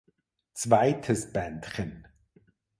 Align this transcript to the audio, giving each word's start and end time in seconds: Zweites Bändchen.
Zweites 0.55 1.31
Bändchen. 1.31 2.07